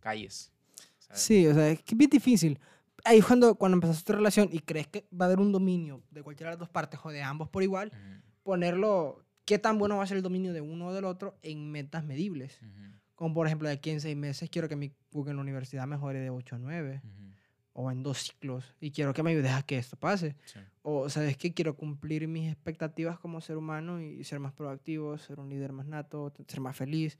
calles. 0.00 0.52
¿sabes? 0.98 1.22
Sí, 1.22 1.46
o 1.46 1.54
sea, 1.54 1.68
es 1.70 1.82
que 1.82 1.94
es 1.94 1.98
bien 1.98 2.10
difícil. 2.10 2.58
Ahí 3.04 3.18
es 3.18 3.26
cuando, 3.26 3.54
cuando 3.56 3.76
empezaste 3.76 4.04
tu 4.04 4.12
relación 4.16 4.48
y 4.50 4.60
crees 4.60 4.86
que 4.88 5.06
va 5.12 5.26
a 5.26 5.28
haber 5.28 5.38
un 5.40 5.52
dominio 5.52 6.02
de 6.10 6.22
cualquiera 6.22 6.50
de 6.50 6.54
las 6.54 6.60
dos 6.60 6.68
partes 6.70 7.00
o 7.02 7.10
de 7.10 7.22
ambos 7.22 7.48
por 7.50 7.62
igual, 7.62 7.92
Ujú, 7.92 8.22
ponerlo, 8.42 9.24
qué 9.44 9.58
tan 9.58 9.78
bueno 9.78 9.96
va 9.98 10.04
a 10.04 10.06
ser 10.06 10.16
el 10.16 10.22
dominio 10.22 10.52
de 10.52 10.60
uno 10.62 10.88
o 10.88 10.92
del 10.92 11.04
otro 11.04 11.38
en 11.42 11.70
metas 11.70 12.04
medibles. 12.04 12.62
ujú, 12.62 13.00
Como 13.14 13.34
por 13.34 13.46
ejemplo, 13.46 13.68
de 13.68 13.74
aquí 13.74 13.90
en 13.90 14.00
seis 14.00 14.16
meses 14.16 14.50
quiero 14.50 14.68
que 14.68 14.76
mi 14.76 14.92
Google 15.12 15.32
en 15.32 15.36
la 15.36 15.42
universidad 15.42 15.86
mejore 15.86 16.20
de 16.20 16.30
8 16.30 16.56
a 16.56 16.58
9 16.58 17.02
ujú, 17.04 17.34
o 17.72 17.90
en 17.90 18.02
dos 18.02 18.18
ciclos 18.24 18.74
y 18.80 18.90
quiero 18.92 19.12
que 19.12 19.22
me 19.22 19.30
ayudes 19.32 19.52
a 19.52 19.62
que 19.62 19.78
esto 19.78 19.96
pase. 19.96 20.36
sí, 20.44 20.60
O 20.82 21.08
sabes 21.08 21.36
que 21.36 21.54
quiero 21.54 21.76
cumplir 21.76 22.28
mis 22.28 22.50
expectativas 22.52 23.18
como 23.18 23.40
ser 23.40 23.56
humano 23.56 24.00
y 24.00 24.24
ser 24.24 24.40
más 24.40 24.52
proactivo, 24.52 25.16
ser 25.18 25.40
un 25.40 25.48
líder 25.50 25.72
más 25.72 25.86
nato, 25.86 26.32
ser 26.48 26.60
más 26.60 26.76
feliz, 26.76 27.18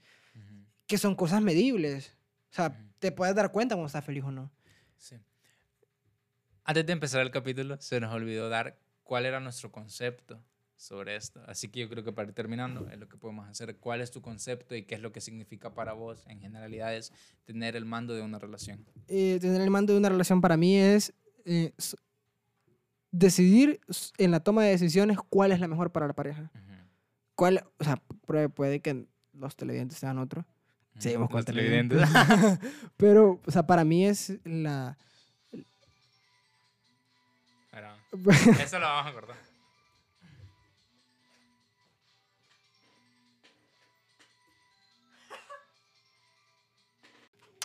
que 0.87 0.97
son 0.97 1.15
cosas 1.15 1.41
medibles. 1.41 2.17
O 2.51 2.55
sea, 2.55 2.79
te 2.99 3.11
puedes 3.11 3.35
dar 3.35 3.51
cuenta 3.51 3.75
cuando 3.75 3.87
estás 3.87 4.05
feliz 4.05 4.23
o 4.25 4.31
no. 4.31 4.51
sí. 4.97 5.15
Antes 6.65 6.85
de 6.85 6.93
empezar 6.93 7.21
el 7.21 7.31
capítulo, 7.31 7.77
se 7.79 7.99
nos 7.99 8.13
olvidó 8.13 8.49
dar 8.49 8.77
cuál 9.03 9.25
era 9.25 9.39
nuestro 9.39 9.71
concepto 9.71 10.41
sobre 10.75 11.15
esto. 11.15 11.41
Así 11.47 11.69
que 11.69 11.79
yo 11.81 11.89
creo 11.89 12.03
que 12.03 12.11
para 12.11 12.27
ir 12.27 12.33
terminando, 12.33 12.89
es 12.89 12.99
lo 12.99 13.07
que 13.07 13.17
podemos 13.17 13.47
hacer. 13.47 13.77
¿Cuál 13.77 14.01
es 14.01 14.11
tu 14.11 14.21
concepto 14.21 14.75
y 14.75 14.83
qué 14.83 14.95
es 14.95 15.01
lo 15.01 15.11
que 15.11 15.21
significa 15.21 15.73
para 15.73 15.93
vos, 15.93 16.25
en 16.27 16.39
generalidades, 16.41 17.13
tener 17.45 17.75
el 17.75 17.85
mando 17.85 18.13
de 18.13 18.21
una 18.21 18.39
relación? 18.39 18.83
eh, 19.07 19.37
tener 19.39 19.61
el 19.61 19.69
mando 19.69 19.93
de 19.93 19.99
una 19.99 20.09
relación 20.09 20.41
para 20.41 20.57
mí 20.57 20.75
es 20.75 21.13
eh, 21.45 21.71
decidir 23.11 23.79
en 24.17 24.31
la 24.31 24.39
toma 24.41 24.63
de 24.63 24.71
decisiones 24.71 25.17
cuál 25.29 25.51
es 25.51 25.59
la 25.59 25.67
mejor 25.67 25.91
para 25.91 26.07
la 26.07 26.13
pareja. 26.13 26.51
Ujú. 26.53 26.73
¿Cuál, 27.35 27.63
o 27.77 27.83
sea, 27.83 28.01
puede, 28.25 28.81
que 28.81 29.05
los 29.33 29.55
televidentes 29.55 29.97
sean 29.97 30.17
otro. 30.17 30.45
Seguimos 30.97 31.29
con 31.29 31.37
Los 31.37 31.45
televidentes. 31.45 32.01
televidentes. 32.09 32.71
Pero, 32.97 33.39
o 33.45 33.51
sea, 33.51 33.67
para 33.67 33.83
mí 33.83 34.05
es 34.05 34.39
la... 34.45 34.97
Pero, 37.75 37.89
Eso 38.63 38.79
lo 38.79 38.85
vamos 38.87 39.11
a 39.11 39.13
cortar. 39.13 39.35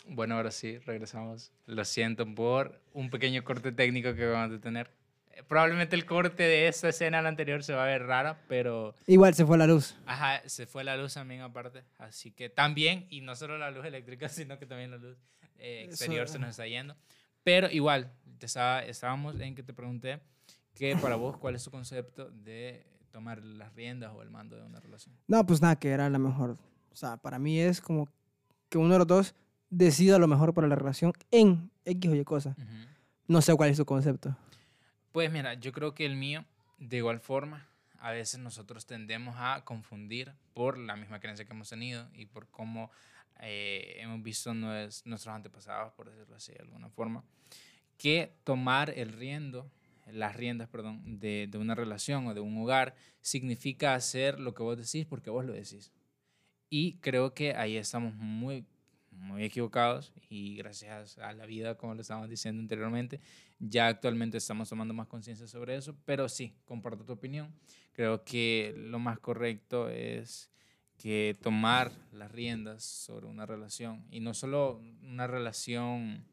Bueno, 0.06 0.34
ahora 0.36 0.50
sí, 0.50 0.78
regresamos. 0.78 1.52
Lo 1.66 1.84
siento 1.84 2.26
por 2.34 2.80
un 2.92 3.10
pequeño 3.10 3.44
corte 3.44 3.70
técnico 3.72 4.14
que 4.14 4.26
vamos 4.26 4.56
a 4.56 4.60
tener. 4.60 4.90
Probablemente 5.46 5.94
el 5.96 6.04
corte 6.04 6.42
de 6.42 6.68
esta 6.68 6.88
escena 6.88 7.20
a 7.20 7.22
la 7.22 7.28
anterior 7.28 7.62
se 7.62 7.72
va 7.72 7.84
a 7.84 7.86
ver 7.86 8.02
rara, 8.04 8.42
pero 8.48 8.94
Igual 9.06 9.34
se 9.34 9.46
fue 9.46 9.56
la 9.56 9.66
luz. 9.66 9.94
ajá, 10.06 10.42
se 10.46 10.66
fue 10.66 10.84
la 10.84 10.96
luz 10.96 11.14
también 11.14 11.40
aparte. 11.42 11.84
Así 11.98 12.32
que 12.32 12.50
también, 12.50 13.06
y 13.08 13.20
no 13.20 13.36
solo 13.36 13.56
la 13.56 13.70
luz 13.70 13.84
eléctrica, 13.86 14.28
sino 14.28 14.58
que 14.58 14.66
también 14.66 14.90
la 14.90 14.96
luz 14.98 15.16
eh, 15.58 15.82
Eso, 15.82 15.90
exterior 15.90 16.26
se 16.28 16.36
ajá. 16.36 16.40
nos 16.46 16.50
está 16.50 16.66
yendo. 16.66 16.96
Pero 17.42 17.70
igual, 17.70 18.12
te 18.38 18.46
estaba, 18.46 18.80
estábamos 18.80 19.38
en 19.40 19.54
que 19.54 19.62
te 19.62 19.72
pregunté 19.72 20.20
que 20.74 20.96
para 20.96 21.16
vos, 21.16 21.36
¿cuál 21.36 21.54
es 21.54 21.64
tu 21.64 21.70
concepto 21.70 22.30
de 22.30 22.86
tomar 23.10 23.42
las 23.42 23.74
riendas 23.74 24.12
o 24.14 24.22
el 24.22 24.30
mando 24.30 24.56
de 24.56 24.62
una 24.62 24.80
relación? 24.80 25.14
No, 25.26 25.44
pues 25.44 25.60
nada, 25.60 25.76
que 25.76 25.90
era 25.90 26.08
la 26.08 26.18
mejor. 26.18 26.56
O 26.90 26.96
sea, 26.96 27.16
para 27.16 27.38
mí 27.38 27.58
es 27.58 27.80
como 27.80 28.08
que 28.68 28.78
uno 28.78 28.92
de 28.94 28.98
los 28.98 29.06
dos 29.06 29.34
decida 29.68 30.18
lo 30.18 30.26
mejor 30.26 30.54
para 30.54 30.68
la 30.68 30.74
relación 30.74 31.12
en 31.30 31.70
X 31.84 32.10
o 32.10 32.14
Y 32.14 32.24
cosa. 32.24 32.56
No 33.26 33.42
sé 33.42 33.54
cuál 33.54 33.70
es 33.70 33.76
su 33.76 33.84
concepto. 33.84 34.36
Pues 35.12 35.30
mira, 35.30 35.54
yo 35.54 35.72
creo 35.72 35.94
que 35.94 36.06
el 36.06 36.16
mío, 36.16 36.44
de 36.78 36.98
igual 36.98 37.20
forma, 37.20 37.66
a 37.98 38.12
veces 38.12 38.40
nosotros 38.40 38.86
tendemos 38.86 39.36
a 39.38 39.64
confundir 39.64 40.32
por 40.54 40.78
la 40.78 40.96
misma 40.96 41.20
creencia 41.20 41.44
que 41.44 41.52
hemos 41.52 41.68
tenido 41.68 42.08
y 42.14 42.26
por 42.26 42.48
cómo 42.48 42.90
eh, 43.42 43.96
hemos 43.98 44.22
visto 44.22 44.52
nues- 44.52 45.02
nuestros 45.04 45.34
antepasados, 45.34 45.92
por 45.94 46.10
decirlo 46.10 46.36
así 46.36 46.52
de 46.52 46.60
alguna 46.60 46.88
forma, 46.90 47.24
que 47.96 48.32
tomar 48.44 48.90
el 48.96 49.12
riendo, 49.12 49.70
las 50.06 50.34
riendas, 50.36 50.68
perdón, 50.68 51.20
de, 51.20 51.46
de 51.50 51.58
una 51.58 51.74
relación 51.74 52.26
o 52.26 52.34
de 52.34 52.40
un 52.40 52.56
hogar 52.58 52.94
significa 53.20 53.94
hacer 53.94 54.40
lo 54.40 54.54
que 54.54 54.62
vos 54.62 54.76
decís 54.76 55.06
porque 55.06 55.30
vos 55.30 55.44
lo 55.44 55.52
decís. 55.52 55.92
Y 56.68 56.94
creo 56.98 57.34
que 57.34 57.54
ahí 57.54 57.76
estamos 57.76 58.14
muy, 58.14 58.64
muy 59.10 59.44
equivocados 59.44 60.12
y 60.28 60.56
gracias 60.56 61.18
a 61.18 61.32
la 61.32 61.44
vida, 61.46 61.76
como 61.76 61.94
lo 61.94 62.00
estábamos 62.00 62.30
diciendo 62.30 62.60
anteriormente, 62.62 63.20
ya 63.58 63.88
actualmente 63.88 64.38
estamos 64.38 64.68
tomando 64.68 64.94
más 64.94 65.08
conciencia 65.08 65.46
sobre 65.46 65.76
eso, 65.76 65.96
pero 66.04 66.28
sí, 66.28 66.54
comparto 66.64 67.04
tu 67.04 67.12
opinión. 67.12 67.52
Creo 67.92 68.24
que 68.24 68.72
lo 68.76 68.98
más 68.98 69.18
correcto 69.18 69.88
es 69.90 70.50
que 71.00 71.34
tomar 71.40 71.92
las 72.12 72.30
riendas 72.30 72.84
sobre 72.84 73.26
una 73.26 73.46
relación 73.46 74.04
y 74.10 74.20
no 74.20 74.34
solo 74.34 74.82
una 75.02 75.26
relación 75.26 76.26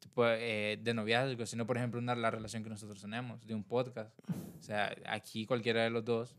tipo, 0.00 0.26
eh, 0.26 0.78
de 0.82 0.92
noviazgo, 0.92 1.46
sino, 1.46 1.66
por 1.66 1.78
ejemplo, 1.78 1.98
una, 1.98 2.14
la 2.14 2.30
relación 2.30 2.62
que 2.62 2.68
nosotros 2.68 3.00
tenemos, 3.00 3.46
de 3.46 3.54
un 3.54 3.64
podcast. 3.64 4.14
O 4.58 4.62
sea, 4.62 4.94
aquí 5.06 5.46
cualquiera 5.46 5.82
de 5.82 5.88
los 5.88 6.04
dos 6.04 6.36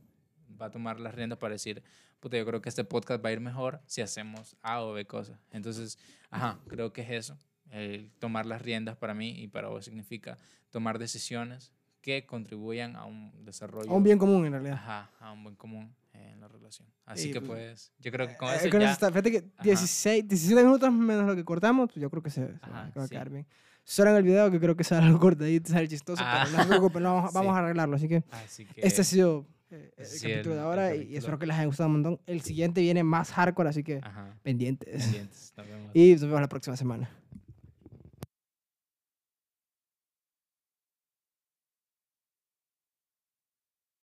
va 0.62 0.68
a 0.68 0.72
tomar 0.72 1.00
las 1.00 1.16
riendas 1.16 1.40
para 1.40 1.54
decir, 1.54 1.82
puta, 2.20 2.38
yo 2.38 2.46
creo 2.46 2.62
que 2.62 2.70
este 2.70 2.84
podcast 2.84 3.26
va 3.26 3.30
a 3.30 3.32
ir 3.32 3.40
mejor 3.40 3.82
si 3.88 4.02
hacemos 4.02 4.56
A 4.62 4.84
o 4.84 4.94
B 4.94 5.06
cosas. 5.08 5.40
Entonces, 5.50 5.98
ajá, 6.30 6.60
creo 6.68 6.94
que 6.94 7.02
es 7.02 7.10
eso. 7.10 7.40
El 7.72 8.12
tomar 8.20 8.46
las 8.46 8.62
riendas 8.62 8.98
para 8.98 9.16
mí 9.16 9.32
y 9.42 9.48
para 9.48 9.70
vos 9.70 9.86
significa 9.86 10.38
tomar 10.70 11.00
decisiones 11.00 11.72
que 12.02 12.28
contribuyan 12.28 12.96
a 12.96 13.06
un 13.06 13.34
desarrollo. 13.44 13.90
A 13.90 13.96
un 13.96 14.04
bien 14.04 14.20
común, 14.20 14.46
en 14.46 14.52
realidad. 14.52 14.76
Ajá, 14.76 15.10
a 15.20 15.32
un 15.32 15.44
buen 15.44 15.56
común 15.56 15.96
relación. 16.64 16.88
Así 17.06 17.30
Y, 17.30 17.32
que 17.34 17.42
pues, 17.42 17.92
yo 18.00 18.12
creo 18.12 18.28
que 18.28 18.36
con 18.38 18.50
Eh, 18.50 18.56
eso 18.62 18.80
ya... 18.80 18.92
está. 18.92 19.10
Fíjate 19.10 19.32
que 19.32 19.38
Ajá. 19.38 19.64
16, 19.64 20.28
17 20.28 20.64
minutos 20.64 20.92
menos 20.92 21.26
lo 21.28 21.36
que 21.36 21.44
cortamos, 21.46 21.90
pues 21.92 22.02
yo 22.02 22.10
creo 22.10 22.24
que 22.24 22.30
se, 22.30 22.48
se 22.48 22.54
Ajá, 22.62 22.92
va 22.98 23.04
a 23.04 23.08
sí. 23.08 23.12
quedar 23.12 23.30
bien. 23.30 23.46
Solo 23.84 24.12
en 24.12 24.16
el 24.18 24.24
video 24.24 24.50
que 24.50 24.60
creo 24.60 24.76
que 24.78 24.84
sale 24.84 25.06
algo 25.06 25.20
cortadito, 25.20 25.70
sale 25.72 25.88
chistoso, 25.88 26.24
Ah, 26.26 26.44
pero 26.46 26.58
no 26.58 26.64
se 26.64 26.70
preocupen, 26.70 27.04
lo 27.04 27.14
vamos, 27.14 27.32
sí. 27.32 27.36
vamos 27.38 27.56
a 27.56 27.60
arreglarlo. 27.60 27.96
Así 27.98 28.08
que 28.08 28.24
Así 28.32 28.66
que... 28.66 28.82
este 28.82 29.02
ha 29.02 29.04
sido 29.04 29.46
eh, 29.72 29.92
el 29.98 30.06
sí, 30.06 30.22
capítulo 30.30 30.52
el- 30.56 30.60
de 30.60 30.64
ahora 30.66 30.90
el 30.92 30.96
y 30.96 30.98
capítulo. 31.00 31.18
espero 31.20 31.40
que 31.40 31.46
les 31.48 31.58
haya 31.58 31.66
gustado 31.66 31.88
un 31.88 31.94
montón. 31.94 32.20
El 32.26 32.42
siguiente 32.42 32.80
viene 32.82 33.04
más 33.04 33.32
hardcore, 33.32 33.70
así 33.70 33.84
que 33.84 34.00
Ajá, 34.02 34.38
pendientes. 34.42 35.04
pendientes. 35.04 35.54
Nos 35.58 35.68
vemos. 35.68 35.92
Y 35.94 36.12
nos 36.14 36.22
vemos 36.22 36.42
la 36.42 36.48
próxima 36.50 36.78
semana. 36.78 37.10